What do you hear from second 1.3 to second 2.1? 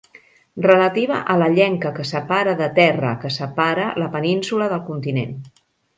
a la llenca que